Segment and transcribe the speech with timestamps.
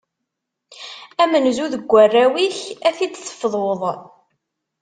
[1.21, 2.57] Amenzu deg warraw-ik,
[2.87, 3.81] ad t-id-tefduḍ.